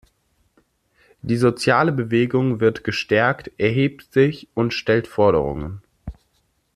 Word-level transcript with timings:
Die 1.21 1.37
soziale 1.37 1.91
Bewegung 1.91 2.59
wird 2.59 2.83
gestärkt, 2.83 3.51
erhebt 3.59 4.11
sich 4.11 4.47
und 4.55 4.73
stellt 4.73 5.05
Forderungen. 5.07 5.83